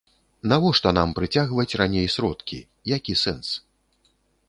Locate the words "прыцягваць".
1.19-1.77